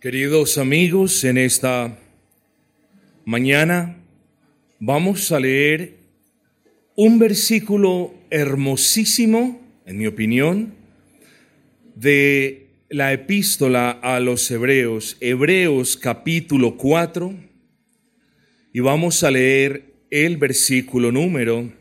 [0.00, 1.98] Queridos amigos, en esta
[3.24, 3.96] mañana
[4.78, 5.96] vamos a leer
[6.94, 10.72] un versículo hermosísimo, en mi opinión,
[11.96, 17.34] de la epístola a los Hebreos, Hebreos capítulo 4,
[18.72, 21.72] y vamos a leer el versículo número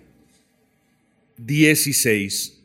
[1.38, 2.64] 16.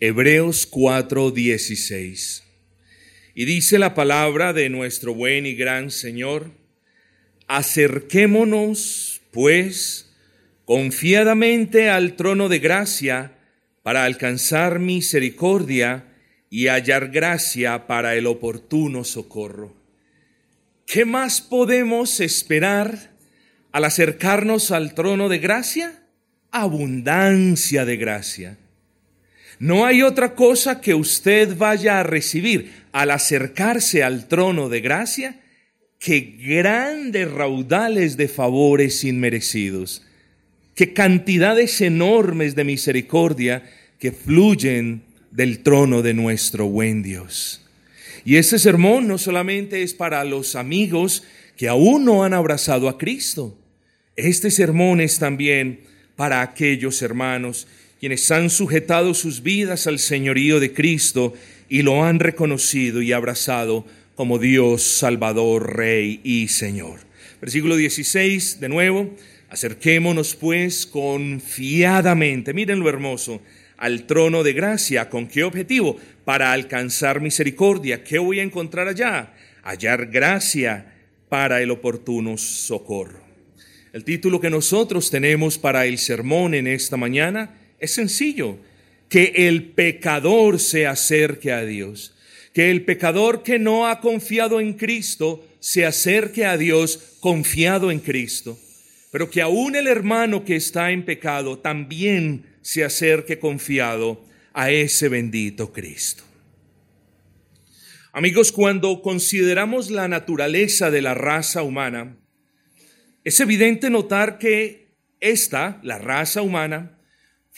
[0.00, 2.45] Hebreos 4, 16.
[3.38, 6.52] Y dice la palabra de nuestro buen y gran Señor,
[7.48, 10.16] acerquémonos, pues,
[10.64, 13.36] confiadamente al trono de gracia
[13.82, 16.06] para alcanzar misericordia
[16.48, 19.76] y hallar gracia para el oportuno socorro.
[20.86, 23.10] ¿Qué más podemos esperar
[23.70, 26.02] al acercarnos al trono de gracia?
[26.52, 28.56] Abundancia de gracia.
[29.58, 35.40] No hay otra cosa que usted vaya a recibir al acercarse al trono de gracia
[35.98, 40.02] que grandes raudales de favores inmerecidos,
[40.74, 43.62] que cantidades enormes de misericordia
[43.98, 47.62] que fluyen del trono de nuestro buen Dios.
[48.24, 51.22] Y este sermón no solamente es para los amigos
[51.56, 53.58] que aún no han abrazado a Cristo,
[54.16, 55.80] este sermón es también
[56.16, 57.68] para aquellos hermanos
[58.00, 61.34] quienes han sujetado sus vidas al señorío de Cristo
[61.68, 67.00] y lo han reconocido y abrazado como Dios, Salvador, Rey y Señor.
[67.40, 69.14] Versículo 16, de nuevo,
[69.50, 73.42] acerquémonos pues confiadamente, miren lo hermoso,
[73.76, 75.08] al trono de gracia.
[75.10, 75.98] ¿Con qué objetivo?
[76.24, 78.02] Para alcanzar misericordia.
[78.02, 79.34] ¿Qué voy a encontrar allá?
[79.62, 80.94] Hallar gracia
[81.28, 83.20] para el oportuno socorro.
[83.92, 88.58] El título que nosotros tenemos para el sermón en esta mañana es sencillo,
[89.08, 92.14] que el pecador se acerque a Dios,
[92.52, 98.00] que el pecador que no ha confiado en Cristo se acerque a Dios confiado en
[98.00, 98.58] Cristo,
[99.12, 105.08] pero que aún el hermano que está en pecado también se acerque confiado a ese
[105.08, 106.24] bendito Cristo.
[108.12, 112.16] Amigos, cuando consideramos la naturaleza de la raza humana,
[113.24, 116.95] es evidente notar que esta, la raza humana,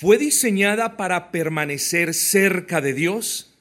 [0.00, 3.52] fue diseñada para permanecer cerca de Dios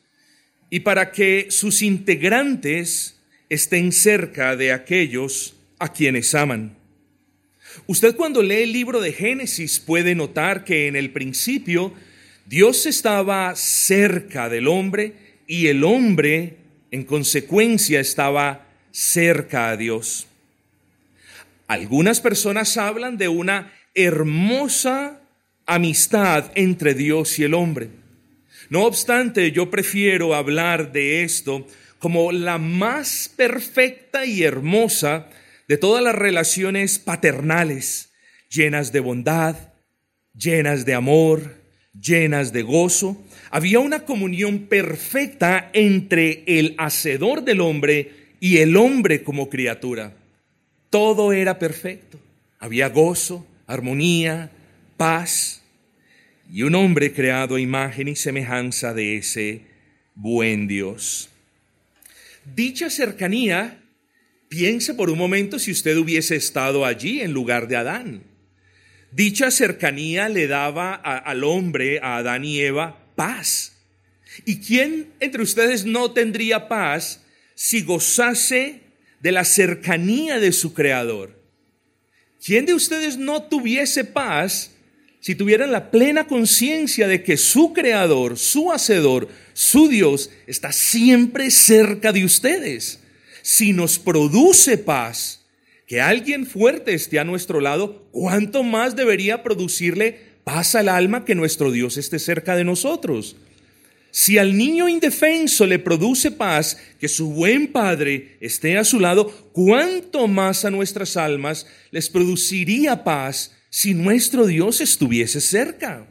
[0.70, 6.78] y para que sus integrantes estén cerca de aquellos a quienes aman.
[7.88, 11.92] Usted cuando lee el libro de Génesis puede notar que en el principio
[12.46, 15.14] Dios estaba cerca del hombre
[15.48, 16.58] y el hombre
[16.92, 20.28] en consecuencia estaba cerca a Dios.
[21.66, 25.24] Algunas personas hablan de una hermosa
[25.68, 27.90] amistad entre Dios y el hombre.
[28.70, 31.68] No obstante, yo prefiero hablar de esto
[32.00, 35.30] como la más perfecta y hermosa
[35.68, 38.12] de todas las relaciones paternales,
[38.50, 39.56] llenas de bondad,
[40.34, 41.56] llenas de amor,
[42.00, 43.22] llenas de gozo.
[43.50, 50.14] Había una comunión perfecta entre el hacedor del hombre y el hombre como criatura.
[50.90, 52.20] Todo era perfecto.
[52.60, 54.52] Había gozo, armonía,
[54.98, 55.62] paz
[56.52, 59.62] y un hombre creado a imagen y semejanza de ese
[60.16, 61.30] buen Dios.
[62.56, 63.84] Dicha cercanía,
[64.50, 68.24] piense por un momento si usted hubiese estado allí en lugar de Adán.
[69.12, 73.74] Dicha cercanía le daba al hombre, a Adán y Eva, paz.
[74.46, 77.24] ¿Y quién entre ustedes no tendría paz
[77.56, 78.82] si gozase
[79.22, 81.42] de la cercanía de su Creador?
[82.44, 84.77] ¿Quién de ustedes no tuviese paz
[85.28, 91.52] si tuvieran la plena conciencia de que su creador, su hacedor, su Dios está siempre
[91.52, 93.02] cerca de ustedes,
[93.42, 95.42] si nos produce paz,
[95.86, 101.36] que alguien fuerte esté a nuestro lado, ¿cuánto más debería producirle paz al alma que
[101.36, 103.36] nuestro Dios esté cerca de nosotros?
[104.12, 109.26] Si al niño indefenso le produce paz que su buen padre esté a su lado,
[109.52, 116.08] ¿cuánto más a nuestras almas les produciría paz si nuestro Dios estuviese cerca.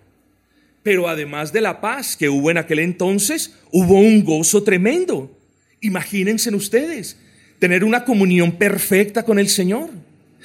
[0.83, 5.37] Pero además de la paz que hubo en aquel entonces, hubo un gozo tremendo.
[5.81, 7.19] Imagínense ustedes,
[7.59, 9.91] tener una comunión perfecta con el Señor,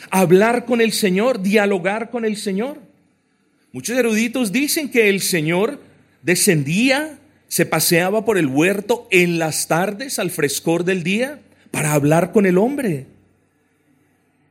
[0.09, 2.79] hablar con el Señor, dialogar con el Señor.
[3.71, 5.79] Muchos eruditos dicen que el Señor
[6.23, 12.31] descendía, se paseaba por el huerto en las tardes al frescor del día para hablar
[12.31, 13.07] con el hombre.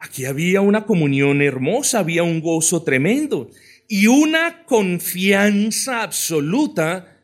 [0.00, 3.50] Aquí había una comunión hermosa, había un gozo tremendo
[3.86, 7.18] y una confianza absoluta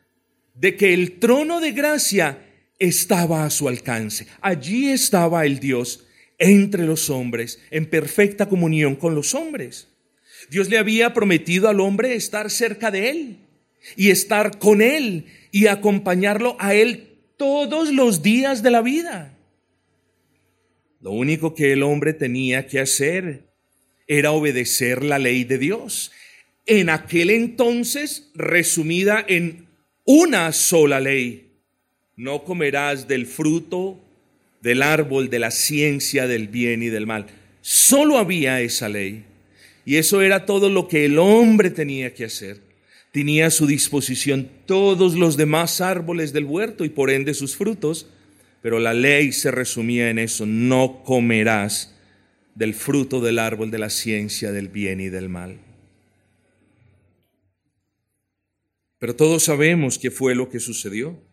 [0.53, 2.45] de que el trono de gracia
[2.77, 4.27] estaba a su alcance.
[4.41, 6.05] Allí estaba el Dios
[6.37, 9.87] entre los hombres, en perfecta comunión con los hombres.
[10.51, 13.37] Dios le había prometido al hombre estar cerca de él
[13.95, 19.36] y estar con él y acompañarlo a él todos los días de la vida.
[21.07, 23.45] Lo único que el hombre tenía que hacer
[24.07, 26.11] era obedecer la ley de Dios.
[26.65, 29.67] En aquel entonces resumida en
[30.03, 31.61] una sola ley.
[32.17, 34.01] No comerás del fruto
[34.61, 37.27] del árbol de la ciencia del bien y del mal.
[37.61, 39.23] Solo había esa ley.
[39.85, 42.59] Y eso era todo lo que el hombre tenía que hacer.
[43.13, 48.07] Tenía a su disposición todos los demás árboles del huerto y por ende sus frutos,
[48.61, 51.95] pero la ley se resumía en eso, no comerás
[52.55, 55.59] del fruto del árbol de la ciencia del bien y del mal.
[58.99, 61.23] Pero todos sabemos qué fue lo que sucedió.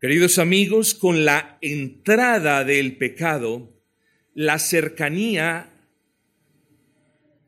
[0.00, 3.80] Queridos amigos, con la entrada del pecado,
[4.34, 5.70] la cercanía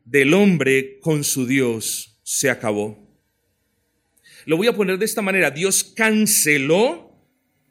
[0.05, 3.03] del hombre con su Dios se acabó.
[4.45, 5.51] Lo voy a poner de esta manera.
[5.51, 7.12] Dios canceló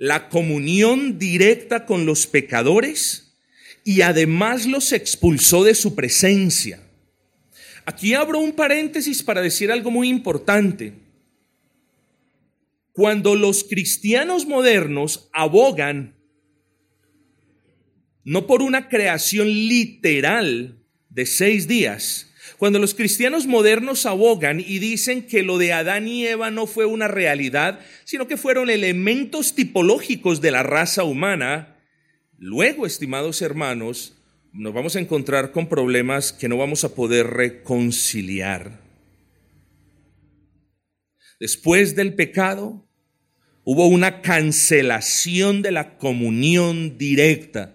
[0.02, 3.36] la comunión directa con los pecadores
[3.84, 6.82] y además los expulsó de su presencia.
[7.84, 10.94] Aquí abro un paréntesis para decir algo muy importante.
[12.90, 16.16] Cuando los cristianos modernos abogan
[18.24, 22.31] no por una creación literal de seis días,
[22.62, 26.86] cuando los cristianos modernos abogan y dicen que lo de Adán y Eva no fue
[26.86, 31.76] una realidad, sino que fueron elementos tipológicos de la raza humana,
[32.38, 34.16] luego, estimados hermanos,
[34.52, 38.78] nos vamos a encontrar con problemas que no vamos a poder reconciliar.
[41.40, 42.86] Después del pecado,
[43.64, 47.74] hubo una cancelación de la comunión directa.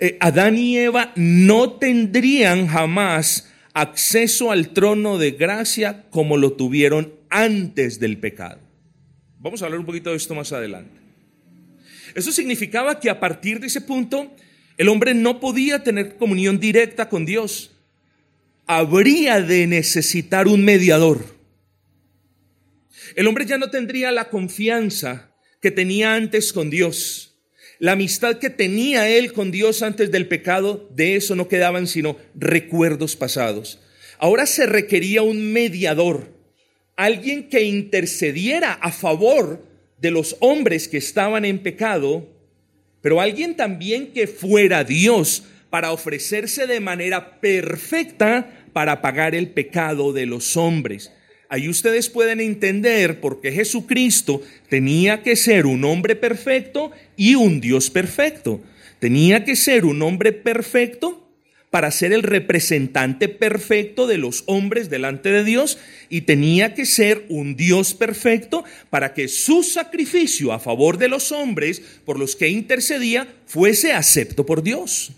[0.00, 7.14] Eh, Adán y Eva no tendrían jamás acceso al trono de gracia como lo tuvieron
[7.28, 8.60] antes del pecado.
[9.38, 11.00] Vamos a hablar un poquito de esto más adelante.
[12.14, 14.34] Eso significaba que a partir de ese punto,
[14.76, 17.72] el hombre no podía tener comunión directa con Dios.
[18.66, 21.24] Habría de necesitar un mediador.
[23.16, 27.29] El hombre ya no tendría la confianza que tenía antes con Dios.
[27.80, 32.16] La amistad que tenía él con Dios antes del pecado, de eso no quedaban sino
[32.36, 33.80] recuerdos pasados.
[34.18, 36.32] Ahora se requería un mediador,
[36.94, 39.66] alguien que intercediera a favor
[39.98, 42.28] de los hombres que estaban en pecado
[43.00, 50.12] pero alguien también que fuera Dios para ofrecerse de manera perfecta para pagar el pecado
[50.12, 51.12] de los hombres.
[51.52, 57.60] Ahí ustedes pueden entender por qué Jesucristo tenía que ser un hombre perfecto y un
[57.60, 58.60] Dios perfecto.
[59.00, 61.28] Tenía que ser un hombre perfecto
[61.68, 67.26] para ser el representante perfecto de los hombres delante de Dios y tenía que ser
[67.28, 72.48] un Dios perfecto para que su sacrificio a favor de los hombres por los que
[72.48, 75.10] intercedía fuese acepto por Dios.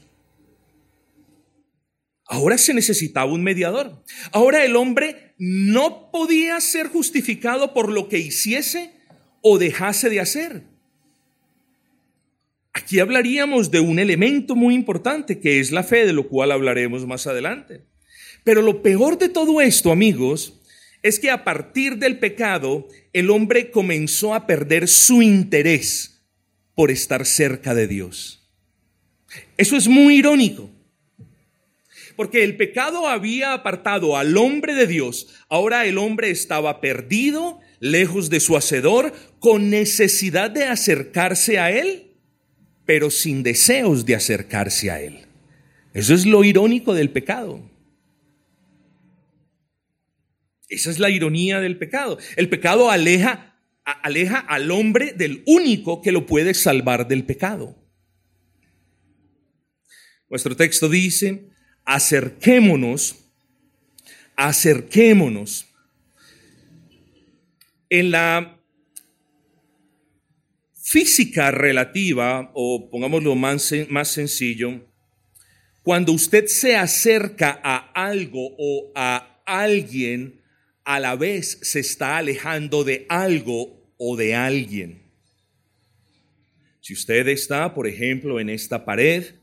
[2.33, 4.03] Ahora se necesitaba un mediador.
[4.31, 8.93] Ahora el hombre no podía ser justificado por lo que hiciese
[9.41, 10.63] o dejase de hacer.
[12.73, 17.09] Aquí hablaríamos de un elemento muy importante que es la fe, de lo cual hablaremos
[17.09, 17.83] más adelante.
[18.45, 20.61] Pero lo peor de todo esto, amigos,
[21.03, 26.23] es que a partir del pecado el hombre comenzó a perder su interés
[26.77, 28.49] por estar cerca de Dios.
[29.57, 30.71] Eso es muy irónico,
[32.17, 38.31] porque el pecado había apartado al hombre de Dios, ahora el hombre estaba perdido, lejos
[38.31, 42.13] de su hacedor, con necesidad de acercarse a él
[42.85, 45.27] pero sin deseos de acercarse a Él.
[45.95, 47.71] Eso es lo irónico del pecado.
[50.69, 52.19] Esa es la ironía del pecado.
[52.37, 57.77] El pecado aleja, aleja al hombre del único que lo puede salvar del pecado.
[60.31, 61.51] Nuestro texto dice,
[61.85, 63.17] acerquémonos,
[64.37, 65.67] acerquémonos.
[67.89, 68.59] En la
[70.75, 74.87] física relativa, o pongámoslo más, más sencillo,
[75.83, 80.41] cuando usted se acerca a algo o a alguien,
[80.85, 85.03] a la vez se está alejando de algo o de alguien.
[86.81, 89.35] Si usted está, por ejemplo, en esta pared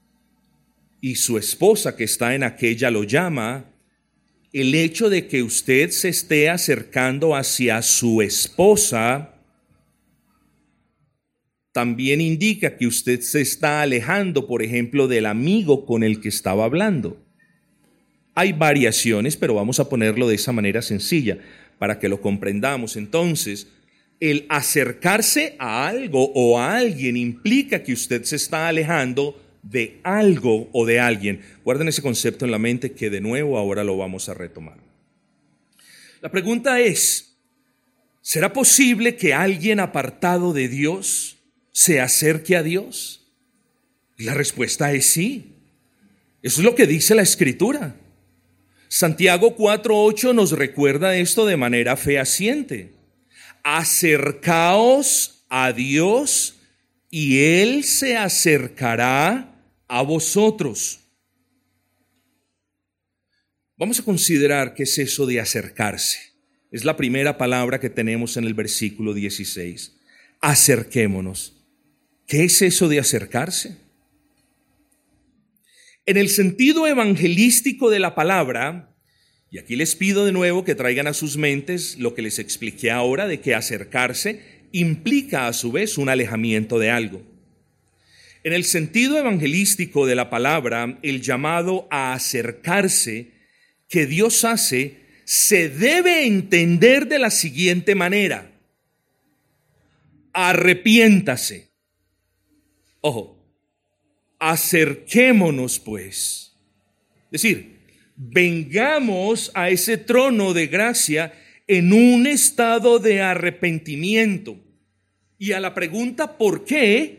[1.01, 3.65] y su esposa que está en aquella lo llama,
[4.51, 9.35] el hecho de que usted se esté acercando hacia su esposa
[11.71, 16.65] también indica que usted se está alejando, por ejemplo, del amigo con el que estaba
[16.65, 17.23] hablando.
[18.33, 21.37] Hay variaciones, pero vamos a ponerlo de esa manera sencilla
[21.77, 22.95] para que lo comprendamos.
[22.97, 23.67] Entonces,
[24.19, 30.69] el acercarse a algo o a alguien implica que usted se está alejando de algo
[30.71, 31.41] o de alguien.
[31.63, 34.77] Guarden ese concepto en la mente que de nuevo ahora lo vamos a retomar.
[36.21, 37.37] La pregunta es,
[38.21, 41.37] ¿será posible que alguien apartado de Dios
[41.71, 43.27] se acerque a Dios?
[44.17, 45.55] La respuesta es sí.
[46.41, 47.95] Eso es lo que dice la escritura.
[48.89, 52.93] Santiago 4.8 nos recuerda esto de manera fehaciente.
[53.63, 56.55] Acercaos a Dios
[57.09, 59.48] y Él se acercará
[59.89, 60.99] a vosotros.
[63.75, 66.19] Vamos a considerar qué es eso de acercarse.
[66.71, 69.95] Es la primera palabra que tenemos en el versículo 16.
[70.39, 71.65] Acerquémonos.
[72.27, 73.77] ¿Qué es eso de acercarse?
[76.05, 78.95] En el sentido evangelístico de la palabra,
[79.49, 82.91] y aquí les pido de nuevo que traigan a sus mentes lo que les expliqué
[82.91, 87.38] ahora de que acercarse implica a su vez un alejamiento de algo.
[88.43, 93.31] En el sentido evangelístico de la palabra, el llamado a acercarse
[93.89, 98.51] que Dios hace se debe entender de la siguiente manera.
[100.31, 101.67] Arrepiéntase.
[103.01, 103.45] Ojo,
[104.39, 106.55] acerquémonos pues.
[107.25, 107.79] Es decir,
[108.15, 111.33] vengamos a ese trono de gracia
[111.67, 114.57] en un estado de arrepentimiento.
[115.37, 117.18] Y a la pregunta ¿por qué?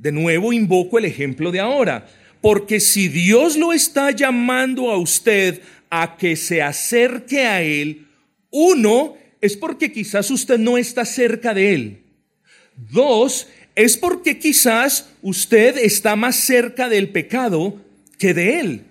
[0.00, 2.08] De nuevo invoco el ejemplo de ahora.
[2.40, 8.06] Porque si Dios lo está llamando a usted a que se acerque a Él,
[8.50, 11.98] uno, es porque quizás usted no está cerca de Él.
[12.90, 17.76] Dos, es porque quizás usted está más cerca del pecado
[18.18, 18.84] que de él.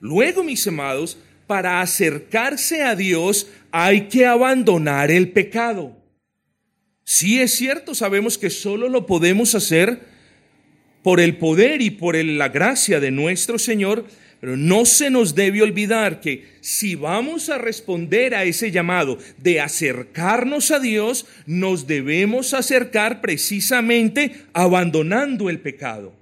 [0.00, 5.96] Luego, mis amados, para acercarse a Dios hay que abandonar el pecado.
[7.04, 10.09] Sí es cierto, sabemos que solo lo podemos hacer
[11.02, 14.04] por el poder y por la gracia de nuestro Señor,
[14.40, 19.60] pero no se nos debe olvidar que si vamos a responder a ese llamado de
[19.60, 26.14] acercarnos a Dios, nos debemos acercar precisamente abandonando el pecado.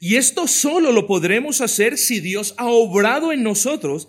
[0.00, 4.08] Y esto solo lo podremos hacer si Dios ha obrado en nosotros.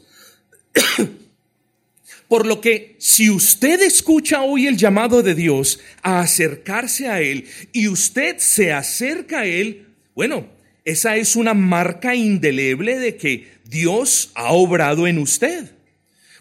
[2.28, 7.46] Por lo que si usted escucha hoy el llamado de Dios a acercarse a Él
[7.72, 10.48] y usted se acerca a Él, bueno,
[10.84, 15.72] esa es una marca indeleble de que Dios ha obrado en usted.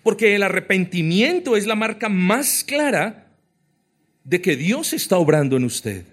[0.02, 3.26] Porque el arrepentimiento es la marca más clara
[4.24, 6.04] de que Dios está obrando en usted.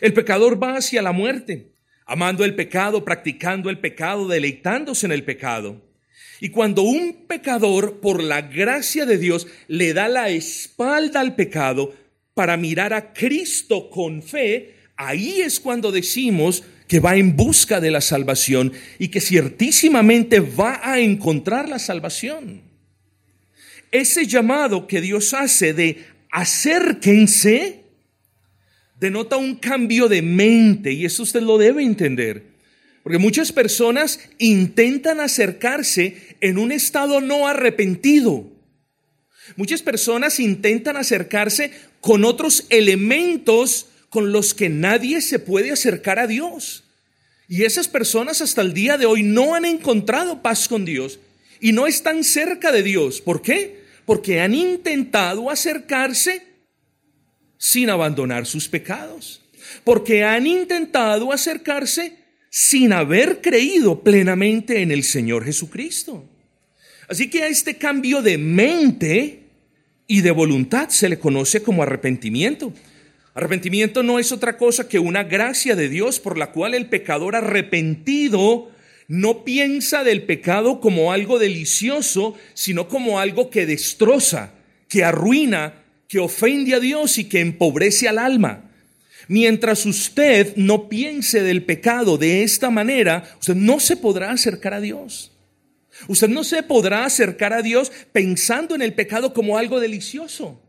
[0.00, 1.72] El pecador va hacia la muerte,
[2.06, 5.85] amando el pecado, practicando el pecado, deleitándose en el pecado.
[6.40, 11.94] Y cuando un pecador, por la gracia de Dios, le da la espalda al pecado
[12.34, 17.90] para mirar a Cristo con fe, ahí es cuando decimos que va en busca de
[17.90, 22.62] la salvación y que ciertísimamente va a encontrar la salvación.
[23.90, 27.84] Ese llamado que Dios hace de acérquense
[29.00, 32.56] denota un cambio de mente y eso usted lo debe entender.
[33.02, 38.44] Porque muchas personas intentan acercarse en un estado no arrepentido.
[39.56, 46.26] Muchas personas intentan acercarse con otros elementos con los que nadie se puede acercar a
[46.26, 46.84] Dios.
[47.48, 51.20] Y esas personas hasta el día de hoy no han encontrado paz con Dios
[51.60, 53.20] y no están cerca de Dios.
[53.20, 53.84] ¿Por qué?
[54.04, 56.42] Porque han intentado acercarse
[57.58, 59.42] sin abandonar sus pecados.
[59.84, 62.16] Porque han intentado acercarse
[62.58, 66.24] sin haber creído plenamente en el Señor Jesucristo.
[67.06, 69.42] Así que a este cambio de mente
[70.06, 72.72] y de voluntad se le conoce como arrepentimiento.
[73.34, 77.36] Arrepentimiento no es otra cosa que una gracia de Dios por la cual el pecador
[77.36, 78.70] arrepentido
[79.06, 84.54] no piensa del pecado como algo delicioso, sino como algo que destroza,
[84.88, 88.65] que arruina, que ofende a Dios y que empobrece al alma.
[89.28, 94.80] Mientras usted no piense del pecado de esta manera, usted no se podrá acercar a
[94.80, 95.32] Dios.
[96.08, 100.60] Usted no se podrá acercar a Dios pensando en el pecado como algo delicioso.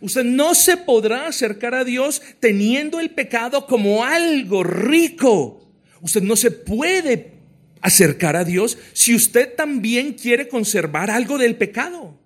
[0.00, 5.60] Usted no se podrá acercar a Dios teniendo el pecado como algo rico.
[6.00, 7.32] Usted no se puede
[7.80, 12.18] acercar a Dios si usted también quiere conservar algo del pecado.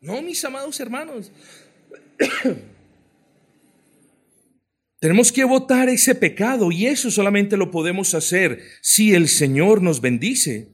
[0.00, 1.32] No, mis amados hermanos.
[5.00, 10.00] Tenemos que votar ese pecado y eso solamente lo podemos hacer si el Señor nos
[10.00, 10.70] bendice.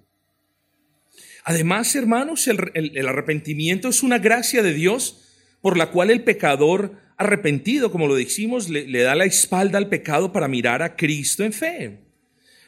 [1.45, 5.21] Además, hermanos, el, arrepentimiento es una gracia de Dios
[5.61, 9.91] por la cual el pecador arrepentido, como lo dijimos, le, le da la espalda al
[9.91, 11.99] pecado para mirar a Cristo en fe.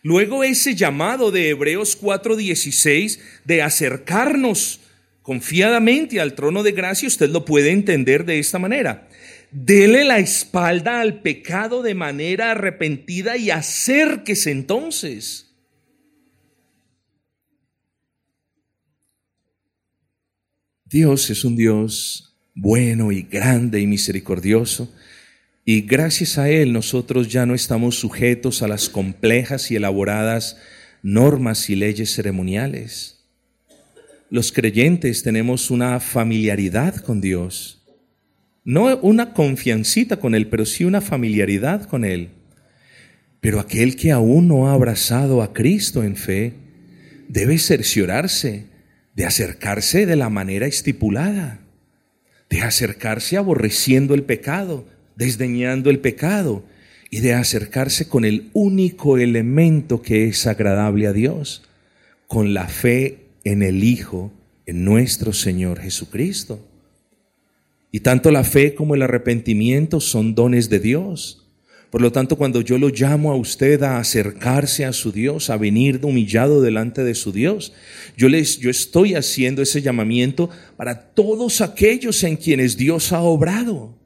[0.02, 4.80] Luego ese llamado de Hebreos 4:16 de acercarnos
[5.22, 9.05] confiadamente al trono de gracia, usted lo puede entender de esta manera.
[9.50, 15.55] Dele la espalda al pecado de manera arrepentida y acérquese entonces.
[20.85, 24.93] Dios es un Dios bueno y grande y misericordioso.
[25.65, 30.59] Y gracias a Él nosotros ya no estamos sujetos a las complejas y elaboradas
[31.03, 33.25] normas y leyes ceremoniales.
[34.31, 37.75] Los creyentes tenemos una familiaridad con Dios
[38.66, 42.30] no una confiancita con Él, pero sí una familiaridad con Él.
[43.40, 46.52] Pero aquel que aún no ha abrazado a Cristo en fe,
[47.28, 48.66] debe cerciorarse
[49.14, 51.61] de acercarse de la manera estipulada,
[52.50, 56.64] de acercarse aborreciendo el pecado, desdeñando el pecado,
[57.08, 61.62] y de acercarse con el único elemento que es agradable a Dios,
[62.26, 64.32] con la fe en el Hijo,
[64.66, 66.66] en nuestro Señor Jesucristo.
[67.93, 71.47] Y tanto la fe como el arrepentimiento son dones de Dios.
[71.90, 75.57] Por lo tanto, cuando yo lo llamo a usted a acercarse a su Dios, a
[75.57, 77.73] venir humillado delante de su Dios,
[78.16, 83.97] yo les yo estoy haciendo ese llamamiento para todos aquellos en quienes Dios ha obrado.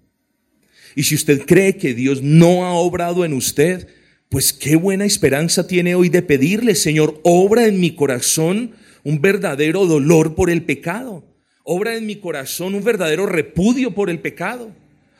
[0.95, 3.89] Y si usted cree que Dios no ha obrado en usted,
[4.29, 8.73] pues qué buena esperanza tiene hoy de pedirle, Señor, obra en mi corazón
[9.03, 11.25] un verdadero dolor por el pecado.
[11.73, 14.75] Obra en mi corazón un verdadero repudio por el pecado.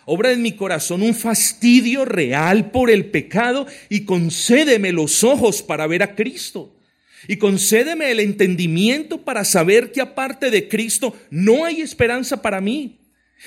[0.05, 5.87] Obra en mi corazón un fastidio real por el pecado y concédeme los ojos para
[5.87, 6.75] ver a Cristo.
[7.29, 12.99] Y concédeme el entendimiento para saber que aparte de Cristo no hay esperanza para mí.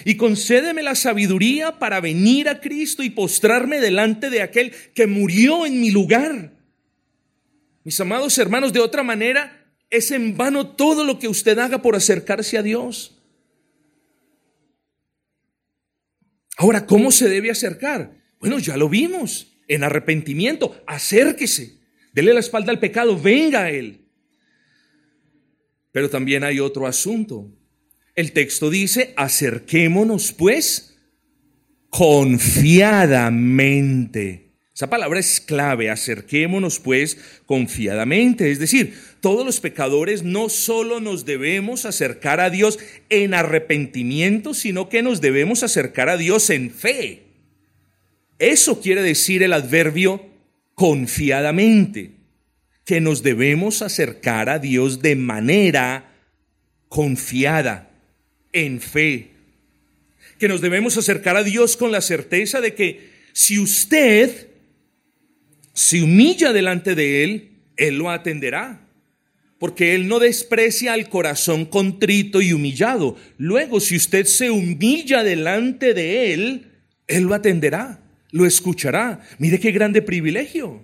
[0.06, 5.66] Y concédeme la sabiduría para venir a Cristo y postrarme delante de aquel que murió
[5.66, 6.54] en mi lugar.
[7.84, 9.63] Mis amados hermanos, de otra manera,
[9.94, 13.22] es en vano todo lo que usted haga por acercarse a Dios.
[16.58, 18.18] Ahora, ¿cómo se debe acercar?
[18.40, 21.78] Bueno, ya lo vimos, en arrepentimiento, acérquese,
[22.12, 24.08] dele la espalda al pecado, venga a Él.
[25.92, 27.56] Pero también hay otro asunto.
[28.16, 30.98] El texto dice, acerquémonos pues
[31.92, 34.43] confiadamente
[34.76, 38.50] esa palabra es clave, acerquémonos pues confiadamente.
[38.50, 44.90] Es decir, todos los pecadores no solo nos debemos acercar a Dios en arrepentimiento, sino
[44.90, 47.22] que nos debemos acercar a Dios en fe.
[48.40, 50.26] Eso quiere decir el adverbio
[50.74, 52.14] confiadamente,
[52.84, 56.16] que nos debemos acercar a Dios de manera
[56.90, 57.92] confiada,
[58.54, 59.30] en fe.
[60.40, 64.53] Que nos debemos acercar a Dios con la certeza de que si usted
[65.74, 68.88] se humilla delante de Él, Él lo atenderá.
[69.60, 73.16] Porque Él no desprecia al corazón contrito y humillado.
[73.38, 76.72] Luego, si usted se humilla delante de Él,
[77.08, 79.22] Él lo atenderá, lo escuchará.
[79.40, 80.82] Mire qué grande privilegio.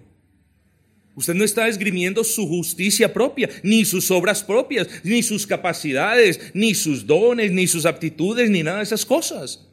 [1.13, 6.73] Usted no está esgrimiendo su justicia propia, ni sus obras propias, ni sus capacidades, ni
[6.73, 9.67] sus dones, ni sus aptitudes, ni nada de esas cosas.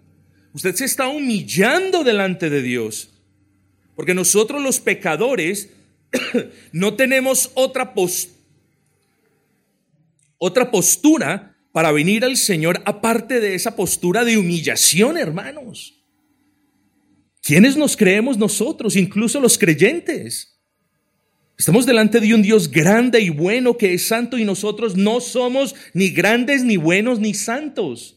[0.52, 3.15] Usted se está humillando delante de Dios.
[3.96, 5.70] Porque nosotros los pecadores
[6.72, 7.92] no tenemos otra,
[10.38, 15.94] otra postura para venir al Señor aparte de esa postura de humillación, hermanos.
[17.42, 20.58] ¿Quiénes nos creemos nosotros, incluso los creyentes?
[21.58, 25.74] Estamos delante de un Dios grande y bueno que es santo y nosotros no somos
[25.94, 28.15] ni grandes, ni buenos, ni santos.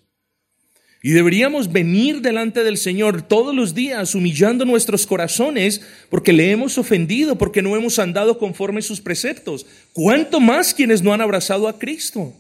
[1.02, 6.78] Y deberíamos venir delante del Señor todos los días humillando nuestros corazones porque le hemos
[6.78, 9.66] ofendido, porque no hemos andado conforme sus preceptos.
[9.94, 12.34] ¿Cuánto más quienes no han abrazado a Cristo?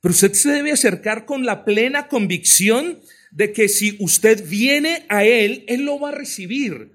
[0.00, 2.98] Pero usted se debe acercar con la plena convicción
[3.30, 6.90] de que si usted viene a Él, Él lo va a recibir.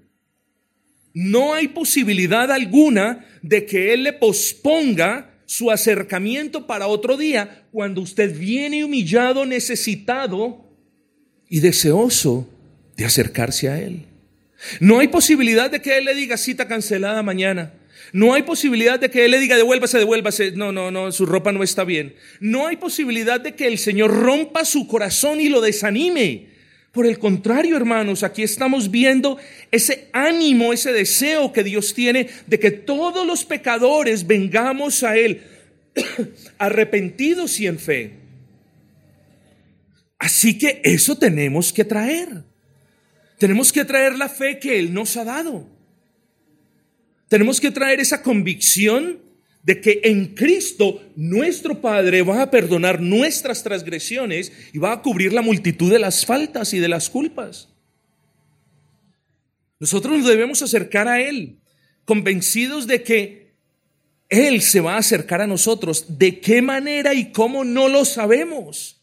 [1.14, 8.02] No hay posibilidad alguna de que Él le posponga su acercamiento para otro día cuando
[8.02, 10.62] usted viene humillado, necesitado
[11.48, 12.46] y deseoso
[12.98, 14.04] de acercarse a Él.
[14.78, 17.72] No hay posibilidad de que Él le diga cita cancelada mañana.
[18.12, 20.52] No hay posibilidad de que Él le diga, devuélvase, devuélvase.
[20.52, 22.14] No, no, no, su ropa no está bien.
[22.40, 26.57] No hay posibilidad de que el Señor rompa su corazón y lo desanime.
[26.98, 29.38] Por el contrario, hermanos, aquí estamos viendo
[29.70, 35.44] ese ánimo, ese deseo que Dios tiene de que todos los pecadores vengamos a Él
[36.58, 38.14] arrepentidos y en fe.
[40.18, 42.42] Así que eso tenemos que traer.
[43.38, 45.68] Tenemos que traer la fe que Él nos ha dado.
[47.28, 49.20] Tenemos que traer esa convicción
[49.68, 55.34] de que en Cristo nuestro Padre va a perdonar nuestras transgresiones y va a cubrir
[55.34, 57.68] la multitud de las faltas y de las culpas.
[59.78, 61.58] Nosotros nos debemos acercar a Él,
[62.06, 63.52] convencidos de que
[64.30, 66.16] Él se va a acercar a nosotros.
[66.18, 69.02] ¿De qué manera y cómo no lo sabemos?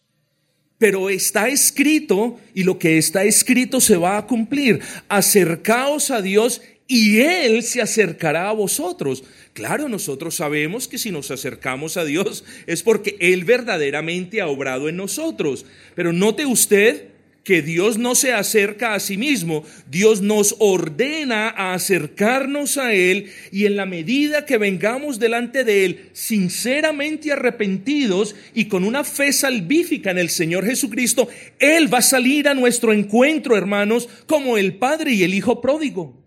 [0.80, 4.80] Pero está escrito y lo que está escrito se va a cumplir.
[5.10, 9.24] Acercaos a Dios y Él se acercará a vosotros.
[9.54, 14.90] Claro, nosotros sabemos que si nos acercamos a Dios es porque Él verdaderamente ha obrado
[14.90, 15.66] en nosotros.
[15.96, 21.76] Pero note usted que Dios no se acerca a sí mismo, Dios nos ordena a
[21.76, 28.66] acercarnos a Él y en la medida que vengamos delante de Él sinceramente arrepentidos y
[28.66, 33.56] con una fe salvífica en el Señor Jesucristo, Él va a salir a nuestro encuentro,
[33.56, 36.25] hermanos, como el Padre y el Hijo pródigo.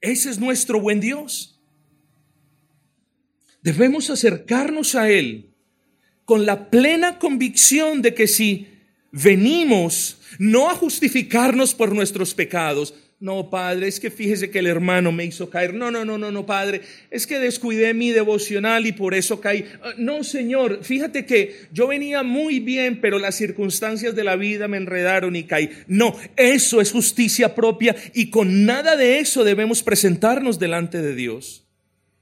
[0.00, 1.60] Ese es nuestro buen Dios.
[3.62, 5.54] Debemos acercarnos a Él
[6.24, 8.68] con la plena convicción de que si
[9.10, 15.10] venimos no a justificarnos por nuestros pecados, no, Padre, es que fíjese que el hermano
[15.10, 15.74] me hizo caer.
[15.74, 19.64] No, no, no, no, no, Padre, es que descuidé mi devocional y por eso caí.
[19.82, 24.68] Ah, no, Señor, fíjate que yo venía muy bien, pero las circunstancias de la vida
[24.68, 25.70] me enredaron y caí.
[25.88, 31.66] No, eso es justicia propia y con nada de eso debemos presentarnos delante de Dios.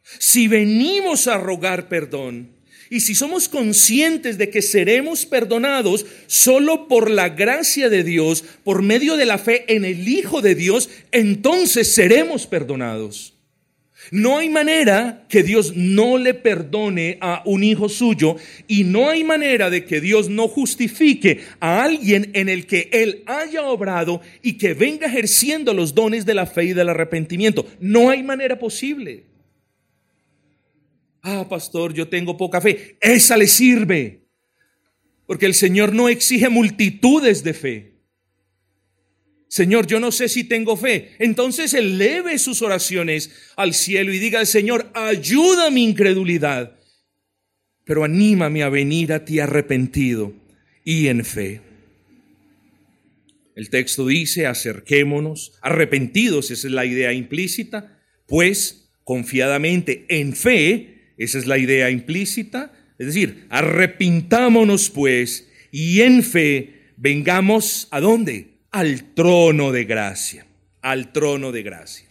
[0.03, 2.56] Si venimos a rogar perdón,
[2.91, 8.83] y si somos conscientes de que seremos perdonados solo por la gracia de Dios, por
[8.83, 13.37] medio de la fe en el Hijo de Dios, entonces seremos perdonados.
[14.11, 18.37] No hay manera que Dios no le perdone a un hijo suyo
[18.69, 23.25] y no hay manera de que Dios no justifique a alguien en el que Él
[23.27, 27.67] haya obrado y que venga ejerciendo los dones de la fe y del arrepentimiento.
[27.81, 29.25] No hay manera posible.
[31.29, 32.99] Ah, pastor, yo tengo poca fe.
[33.01, 34.29] Esa le sirve.
[35.27, 37.95] Porque el Señor no exige multitudes de fe.
[39.49, 41.17] Señor, yo no sé si tengo fe.
[41.19, 46.79] Entonces eleve sus oraciones al cielo y diga al Señor, ayuda mi incredulidad,
[47.85, 50.33] pero anímame a venir a ti arrepentido
[50.85, 51.61] y en fe.
[53.57, 61.39] El texto dice, acerquémonos, arrepentidos, esa es la idea implícita, pues confiadamente en fe esa
[61.39, 62.73] es la idea implícita.
[62.99, 68.59] Es decir, arrepintámonos pues y en fe vengamos a dónde?
[68.71, 70.47] Al trono de gracia,
[70.83, 72.07] al trono de gracia.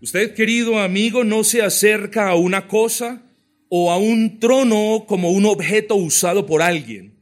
[0.00, 3.22] Usted, querido amigo, no se acerca a una cosa
[3.68, 7.14] o a un trono como un objeto usado por alguien.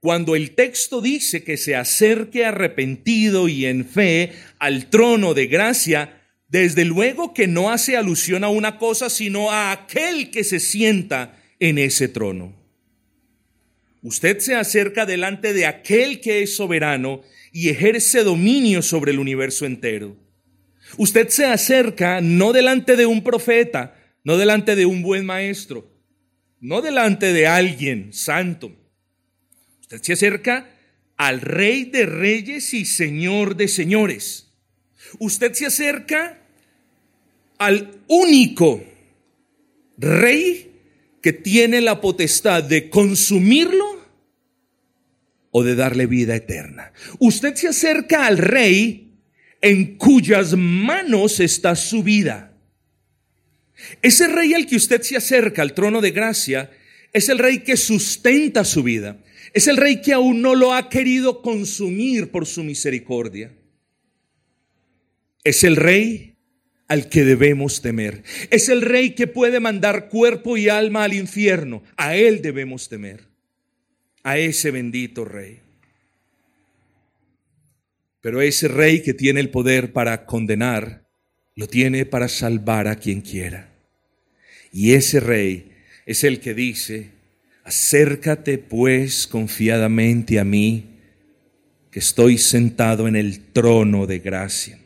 [0.00, 6.19] Cuando el texto dice que se acerque arrepentido y en fe al trono de gracia,
[6.50, 11.40] desde luego que no hace alusión a una cosa, sino a aquel que se sienta
[11.60, 12.54] en ese trono.
[14.02, 19.64] Usted se acerca delante de aquel que es soberano y ejerce dominio sobre el universo
[19.64, 20.16] entero.
[20.96, 25.88] Usted se acerca no delante de un profeta, no delante de un buen maestro,
[26.58, 28.72] no delante de alguien santo.
[29.82, 30.68] Usted se acerca
[31.16, 34.52] al Rey de Reyes y Señor de Señores.
[35.18, 36.39] Usted se acerca
[37.60, 38.82] al único
[39.98, 40.72] rey
[41.20, 44.00] que tiene la potestad de consumirlo
[45.50, 46.92] o de darle vida eterna.
[47.18, 49.12] Usted se acerca al rey
[49.60, 52.56] en cuyas manos está su vida.
[54.00, 56.70] Ese rey al que usted se acerca, al trono de gracia,
[57.12, 59.22] es el rey que sustenta su vida.
[59.52, 63.52] Es el rey que aún no lo ha querido consumir por su misericordia.
[65.44, 66.30] Es el rey
[66.90, 68.24] al que debemos temer.
[68.50, 71.84] Es el rey que puede mandar cuerpo y alma al infierno.
[71.96, 73.28] A él debemos temer.
[74.24, 75.60] A ese bendito rey.
[78.20, 81.06] Pero ese rey que tiene el poder para condenar,
[81.54, 83.72] lo tiene para salvar a quien quiera.
[84.72, 85.70] Y ese rey
[86.06, 87.12] es el que dice,
[87.62, 90.98] acércate pues confiadamente a mí,
[91.92, 94.79] que estoy sentado en el trono de gracia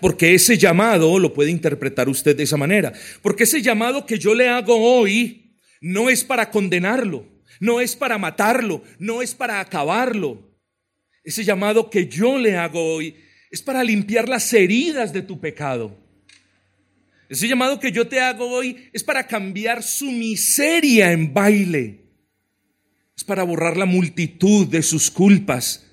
[0.00, 2.92] Porque ese llamado lo puede interpretar usted de esa manera.
[3.22, 7.26] Porque ese llamado que yo le hago hoy no es para condenarlo,
[7.60, 10.50] no es para matarlo, no es para acabarlo.
[11.24, 13.16] Ese llamado que yo le hago hoy
[13.50, 15.96] es para limpiar las heridas de tu pecado.
[17.28, 22.06] Ese llamado que yo te hago hoy es para cambiar su miseria en baile.
[23.16, 25.89] Es para borrar la multitud de sus culpas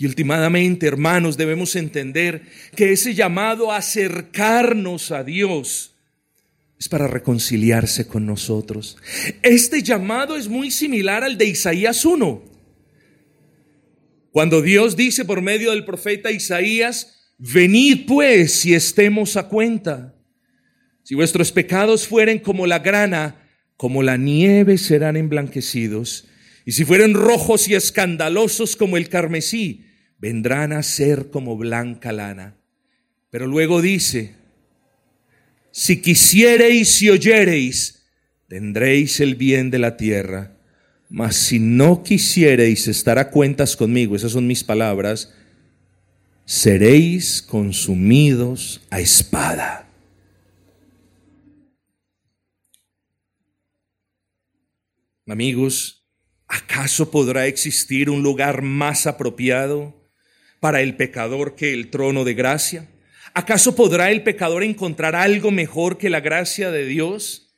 [0.00, 2.40] y últimamente, hermanos, debemos entender
[2.74, 5.94] que ese llamado a acercarnos a Dios
[6.78, 8.96] es para reconciliarse con nosotros.
[9.42, 12.42] Este llamado es muy similar al de Isaías 1.
[14.30, 20.14] Cuando Dios dice por medio del profeta Isaías, venid pues y estemos a cuenta.
[21.02, 26.26] Si vuestros pecados fueren como la grana, como la nieve serán emblanquecidos.
[26.64, 29.88] Y si fueren rojos y escandalosos como el carmesí,
[30.20, 32.56] vendrán a ser como blanca lana.
[33.30, 34.34] Pero luego dice,
[35.72, 38.02] si quisiereis y oyereis,
[38.48, 40.56] tendréis el bien de la tierra.
[41.08, 45.32] Mas si no quisiereis estar a cuentas conmigo, esas son mis palabras,
[46.44, 49.88] seréis consumidos a espada.
[55.26, 56.04] Amigos,
[56.48, 59.99] ¿acaso podrá existir un lugar más apropiado
[60.60, 62.86] para el pecador que el trono de gracia?
[63.32, 67.50] ¿Acaso podrá el pecador encontrar algo mejor que la gracia de Dios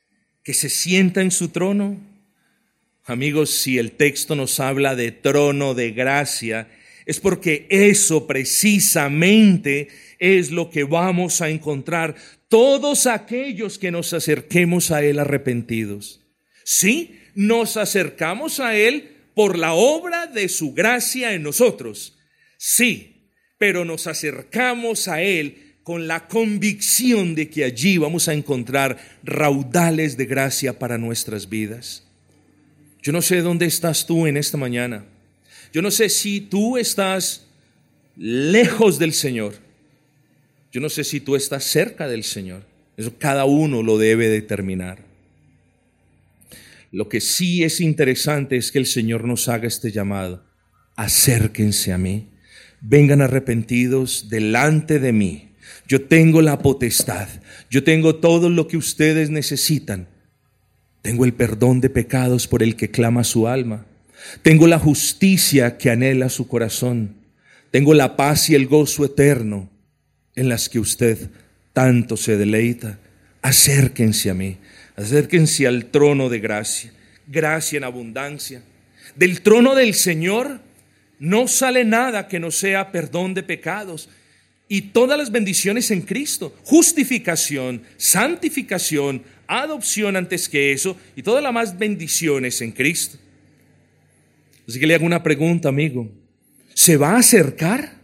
[0.43, 1.99] que se sienta en su trono?
[3.05, 6.69] Amigos, si el texto nos habla de trono de gracia,
[7.05, 9.89] es porque eso precisamente
[10.19, 12.15] es lo que vamos a encontrar
[12.47, 16.21] todos aquellos que nos acerquemos a Él arrepentidos.
[16.63, 22.15] Sí, nos acercamos a Él por la obra de su gracia en nosotros
[22.65, 28.97] Sí, pero nos acercamos a Él con la convicción de que allí vamos a encontrar
[29.21, 32.05] raudales de gracia para nuestras vidas.
[33.01, 35.03] Yo no sé dónde estás tú en esta mañana.
[35.73, 37.47] Yo no sé si tú estás
[38.15, 39.55] lejos del Señor.
[40.71, 42.63] Yo no sé si tú estás cerca del Señor.
[42.95, 45.03] Eso cada uno lo debe determinar.
[46.93, 50.45] Lo que sí es interesante es que el Señor nos haga este llamado.
[50.95, 52.29] Acérquense a mí
[52.83, 55.49] vengan arrepentidos delante de mí.
[55.87, 57.27] Yo tengo la potestad,
[57.69, 60.07] yo tengo todo lo que ustedes necesitan.
[61.01, 63.85] Tengo el perdón de pecados por el que clama su alma.
[64.41, 67.15] Tengo la justicia que anhela su corazón.
[67.71, 69.69] Tengo la paz y el gozo eterno
[70.35, 71.29] en las que usted
[71.73, 72.99] tanto se deleita.
[73.41, 74.57] Acérquense a mí,
[74.95, 76.93] acérquense al trono de gracia,
[77.27, 78.61] gracia en abundancia.
[79.15, 80.61] Del trono del Señor
[81.19, 84.09] no sale nada que no sea perdón de pecados
[84.67, 91.53] y todas las bendiciones en Cristo, justificación, santificación, adopción antes que eso y todas las
[91.53, 93.17] más bendiciones en Cristo.
[94.67, 96.09] Así que le hago una pregunta, amigo.
[96.73, 98.01] ¿Se va a acercar?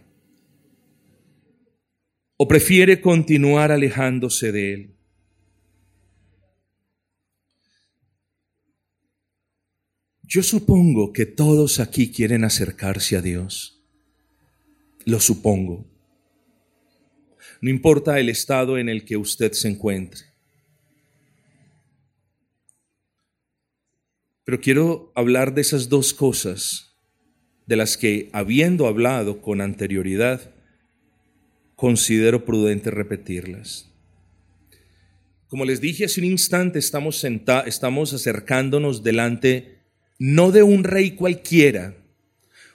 [2.36, 4.99] ¿O prefiere continuar alejándose de Él?
[10.32, 13.82] Yo supongo que todos aquí quieren acercarse a Dios.
[15.04, 15.84] Lo supongo.
[17.60, 20.20] No importa el estado en el que usted se encuentre.
[24.44, 26.94] Pero quiero hablar de esas dos cosas
[27.66, 30.54] de las que, habiendo hablado con anterioridad,
[31.74, 33.90] considero prudente repetirlas.
[35.48, 37.24] Como les dije hace un instante, estamos,
[37.66, 39.79] estamos acercándonos delante
[40.20, 41.94] no de un rey cualquiera.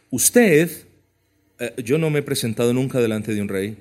[0.09, 0.69] Usted,
[1.59, 3.77] eh, yo no me he presentado nunca delante de un rey,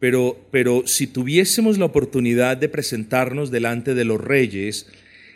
[0.00, 4.86] pero, pero si tuviésemos la oportunidad de presentarnos delante de los reyes,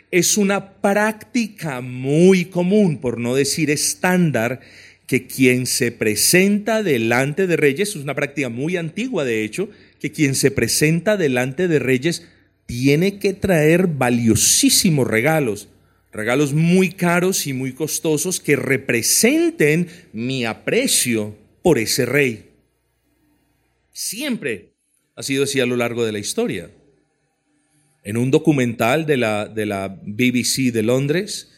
[0.09, 4.61] es una práctica muy común, por no decir estándar,
[5.05, 9.69] que quien se presenta delante de reyes, es una práctica muy antigua de hecho,
[9.99, 12.27] que quien se presenta delante de reyes
[12.65, 15.67] tiene que traer valiosísimos regalos
[16.11, 22.49] regalos muy caros y muy costosos que representen mi aprecio por ese rey.
[23.91, 24.73] Siempre
[25.15, 26.69] ha sido así a lo largo de la historia.
[28.03, 31.51] En un documental de la, de la BBC de Londres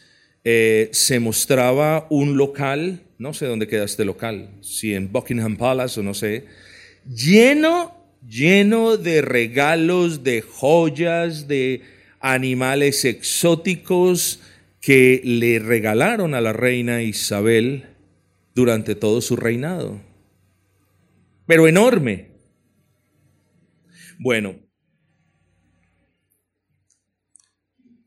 [0.44, 6.00] eh, se mostraba un local, no sé dónde queda este local, si en Buckingham Palace
[6.00, 6.44] o no sé,
[7.08, 7.96] lleno,
[8.28, 11.80] lleno de regalos, de joyas, de
[12.24, 14.40] animales exóticos
[14.80, 17.84] que le regalaron a la reina Isabel
[18.54, 20.00] durante todo su reinado.
[21.44, 22.30] Pero enorme.
[24.18, 24.56] Bueno,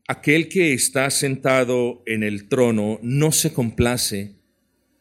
[0.08, 4.34] aquel que está sentado en el trono no se complace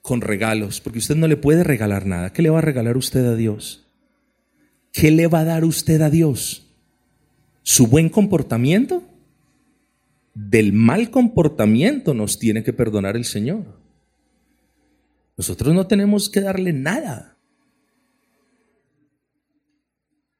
[0.03, 2.33] con regalos, porque usted no le puede regalar nada.
[2.33, 3.87] ¿Qué le va a regalar usted a Dios?
[4.93, 6.67] ¿Qué le va a dar usted a Dios?
[7.63, 9.03] ¿Su buen comportamiento?
[10.39, 13.65] Del mal comportamiento nos tiene que perdonar el Señor.
[15.35, 17.37] Nosotros no tenemos que darle nada.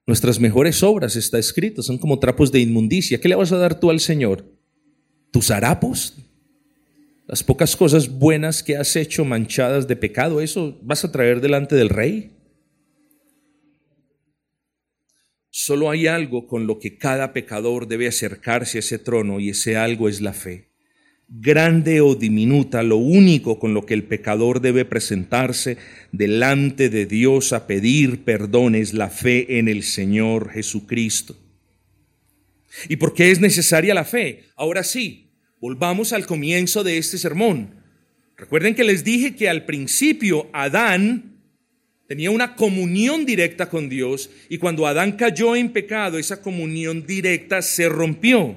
[0.06, 3.20] Nuestras mejores obras, está escrito, son como trapos de inmundicia.
[3.20, 4.58] ¿Qué le vas a dar tú al Señor?
[5.32, 6.16] tus harapos,
[7.28, 11.76] las pocas cosas buenas que has hecho manchadas de pecado, eso vas a traer delante
[11.76, 12.37] del rey.
[15.60, 19.76] Solo hay algo con lo que cada pecador debe acercarse a ese trono y ese
[19.76, 20.68] algo es la fe.
[21.28, 25.78] Grande o diminuta, lo único con lo que el pecador debe presentarse
[26.12, 31.36] delante de Dios a pedir perdón es la fe en el Señor Jesucristo.
[32.88, 34.44] ¿Y por qué es necesaria la fe?
[34.56, 35.28] Ahora sí,
[35.60, 37.82] Volvamos al comienzo de este sermón.
[38.36, 41.27] Recuerden que les dije que al principio Adán
[42.08, 47.62] tenía una comunión directa con Dios y cuando Adán cayó en pecado, esa comunión directa
[47.62, 48.56] se rompió.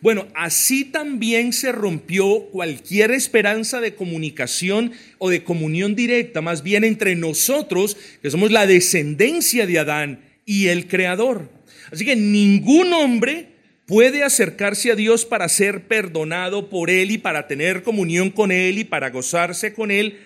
[0.00, 6.84] Bueno, así también se rompió cualquier esperanza de comunicación o de comunión directa, más bien
[6.84, 11.48] entre nosotros, que somos la descendencia de Adán y el Creador.
[11.90, 13.48] Así que ningún hombre
[13.86, 18.78] puede acercarse a Dios para ser perdonado por Él y para tener comunión con Él
[18.78, 20.18] y para gozarse con Él,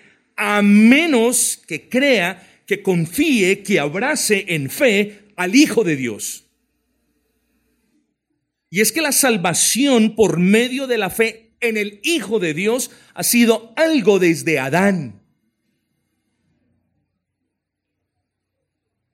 [0.43, 6.47] a menos que crea, que confíe, que abrace en fe al Hijo de Dios.
[8.71, 12.91] Y es que la salvación por medio de la fe en el Hijo de Dios
[13.13, 15.21] ha sido algo desde Adán.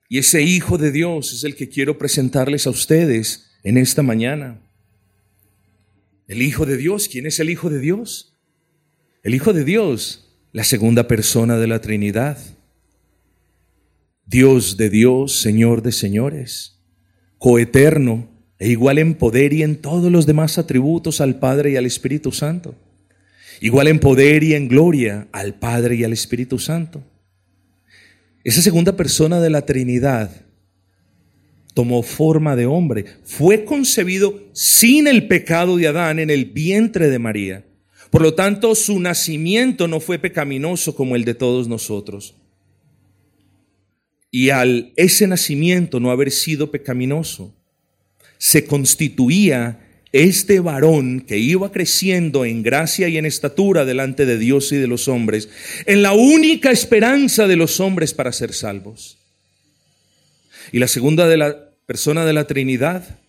[0.07, 4.61] Y ese Hijo de Dios es el que quiero presentarles a ustedes en esta mañana.
[6.29, 8.33] El Hijo de Dios, ¿quién es el Hijo de Dios?
[9.23, 10.26] El Hijo de Dios,
[10.57, 12.35] la segunda persona de la Trinidad.
[14.25, 16.79] Dios de Dios, Señor de señores,
[17.37, 21.85] coeterno e igual en poder y en todos los demás atributos al Padre y al
[21.85, 22.73] Espíritu Santo.
[23.61, 27.03] Igual en poder y en gloria al Padre y al Espíritu Santo.
[28.43, 30.31] Esa segunda persona de la Trinidad
[31.75, 37.19] tomó forma de hombre, fue concebido sin el pecado de Adán en el vientre de
[37.19, 37.63] María.
[38.17, 42.33] Por lo tanto, su nacimiento no fue pecaminoso como el de todos nosotros.
[44.31, 47.53] Y al ese nacimiento no haber sido pecaminoso,
[48.39, 54.71] se constituía este varón que iba creciendo en gracia y en estatura delante de Dios
[54.71, 55.49] y de los hombres,
[55.85, 59.19] en la única esperanza de los hombres para ser salvos.
[60.71, 63.19] Y la segunda de la persona de la Trinidad,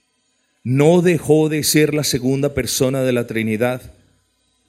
[0.64, 3.97] no dejó de ser la segunda persona de la Trinidad,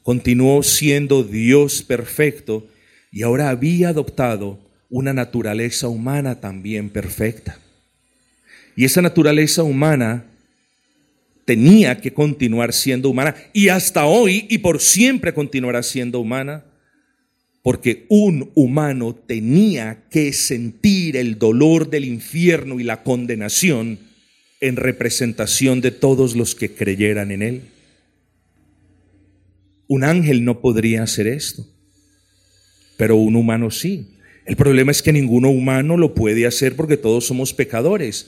[0.04, 2.68] continuó siendo Dios perfecto
[3.12, 4.60] y ahora había adoptado
[4.90, 7.60] una naturaleza humana también perfecta.
[8.76, 10.26] Y esa naturaleza humana
[11.46, 16.64] tenía que continuar siendo humana y hasta hoy y por siempre continuará siendo humana
[17.62, 24.00] porque un humano tenía que sentir el dolor del infierno y la condenación
[24.62, 27.62] en representación de todos los que creyeran en él.
[29.90, 31.68] Un ángel no podría hacer esto,
[32.96, 34.16] pero un humano sí.
[34.46, 38.28] El problema es que ninguno humano lo puede hacer porque todos somos pecadores,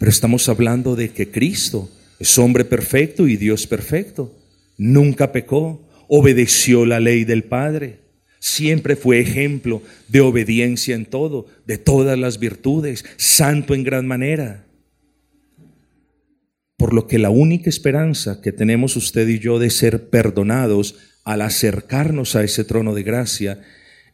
[0.00, 4.34] pero estamos hablando de que Cristo es hombre perfecto y Dios perfecto.
[4.76, 8.00] Nunca pecó, obedeció la ley del Padre
[8.46, 14.65] Siempre fue ejemplo de obediencia en todo, de todas las virtudes, santo en gran manera.
[16.76, 21.42] Por lo que la única esperanza que tenemos usted y yo de ser perdonados al
[21.42, 23.62] acercarnos a ese trono de gracia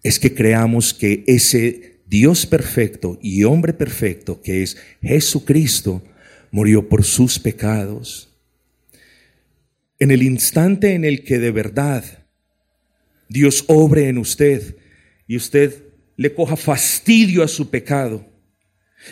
[0.03, 6.03] es que creamos que ese Dios perfecto y hombre perfecto que es Jesucristo
[6.51, 8.29] murió por sus pecados.
[9.99, 12.05] En el instante en el que de verdad
[13.29, 14.77] Dios obre en usted
[15.27, 15.85] y usted
[16.17, 18.27] le coja fastidio a su pecado.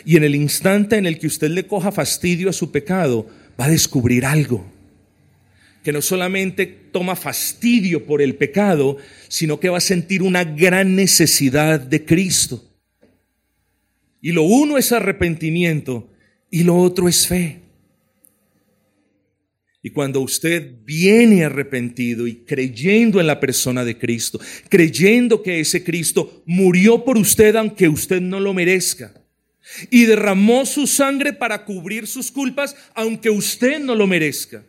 [0.05, 3.27] Y en el instante en el que usted le coja fastidio a su pecado,
[3.61, 4.65] va a descubrir algo.
[5.83, 8.97] Que no solamente toma fastidio por el pecado,
[9.27, 12.63] sino que va a sentir una gran necesidad de Cristo.
[14.19, 16.09] Y lo uno es arrepentimiento
[16.49, 17.61] y lo otro es fe.
[19.83, 24.39] Y cuando usted viene arrepentido y creyendo en la persona de Cristo,
[24.69, 29.20] creyendo que ese Cristo murió por usted aunque usted no lo merezca,
[29.89, 34.63] y derramó su sangre para cubrir sus culpas, aunque usted no lo merezca.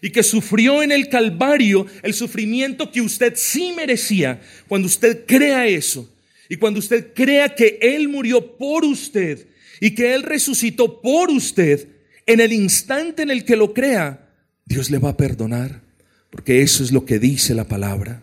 [0.00, 4.40] Y que sufrió en el Calvario el sufrimiento que usted sí merecía.
[4.66, 6.08] Cuando usted crea eso,
[6.48, 9.46] y cuando usted crea que Él murió por usted
[9.80, 11.88] y que Él resucitó por usted,
[12.26, 14.28] en el instante en el que lo crea,
[14.64, 15.82] Dios le va a perdonar,
[16.30, 18.22] porque eso es lo que dice la palabra.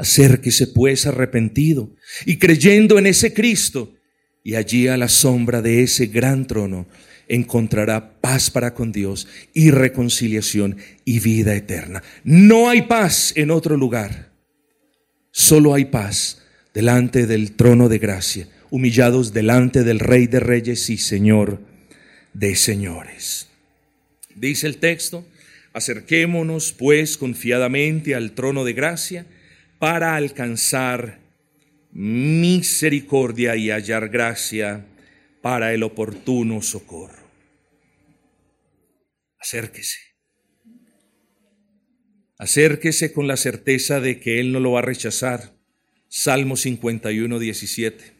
[0.00, 1.94] Acérquese pues arrepentido
[2.24, 3.92] y creyendo en ese Cristo,
[4.42, 6.88] y allí a la sombra de ese gran trono
[7.28, 12.02] encontrará paz para con Dios y reconciliación y vida eterna.
[12.24, 14.32] No hay paz en otro lugar.
[15.32, 16.40] Solo hay paz
[16.72, 21.60] delante del trono de gracia, humillados delante del Rey de Reyes y Señor
[22.32, 23.48] de Señores.
[24.34, 25.26] Dice el texto,
[25.74, 29.26] acerquémonos pues confiadamente al trono de gracia
[29.80, 31.18] para alcanzar
[31.90, 34.86] misericordia y hallar gracia
[35.40, 37.26] para el oportuno socorro.
[39.40, 39.98] Acérquese.
[42.36, 45.54] Acérquese con la certeza de que Él no lo va a rechazar.
[46.08, 48.12] Salmo 51, 17.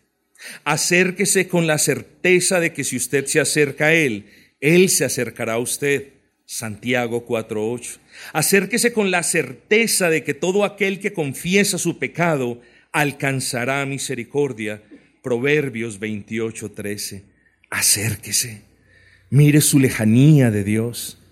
[0.64, 4.30] Acérquese con la certeza de que si usted se acerca a Él,
[4.60, 6.19] Él se acercará a usted.
[6.52, 7.98] Santiago 4.8.
[8.32, 14.82] Acérquese con la certeza de que todo aquel que confiesa su pecado alcanzará misericordia.
[15.22, 17.22] Proverbios 28.13.
[17.70, 18.62] Acérquese.
[19.30, 21.22] Mire su lejanía de Dios.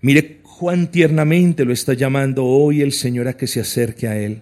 [0.00, 4.40] Mire cuán tiernamente lo está llamando hoy el Señor a que se acerque a Él.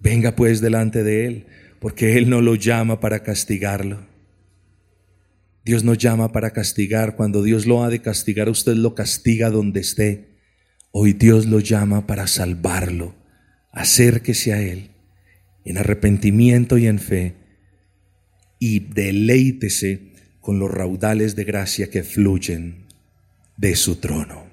[0.00, 1.46] Venga pues delante de Él
[1.78, 4.09] porque Él no lo llama para castigarlo.
[5.64, 7.16] Dios no llama para castigar.
[7.16, 10.38] Cuando Dios lo ha de castigar, usted lo castiga donde esté.
[10.90, 13.14] Hoy Dios lo llama para salvarlo.
[13.72, 14.90] Acérquese a Él
[15.64, 17.36] en arrepentimiento y en fe
[18.58, 22.86] y deleítese con los raudales de gracia que fluyen
[23.56, 24.49] de su trono.